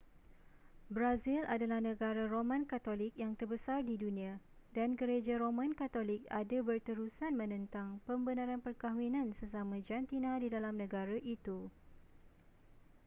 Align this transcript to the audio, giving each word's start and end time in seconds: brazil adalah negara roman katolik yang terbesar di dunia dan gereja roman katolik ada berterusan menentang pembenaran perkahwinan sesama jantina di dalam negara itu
brazil 0.95 1.43
adalah 1.55 1.77
negara 1.89 2.23
roman 2.35 2.63
katolik 2.71 3.13
yang 3.23 3.33
terbesar 3.39 3.79
di 3.89 3.95
dunia 4.03 4.33
dan 4.77 4.89
gereja 4.99 5.33
roman 5.43 5.71
katolik 5.81 6.21
ada 6.41 6.57
berterusan 6.67 7.33
menentang 7.41 7.89
pembenaran 8.09 8.61
perkahwinan 8.65 9.27
sesama 9.39 9.75
jantina 9.89 10.31
di 10.43 10.47
dalam 10.55 10.73
negara 10.83 11.17
itu 11.35 11.57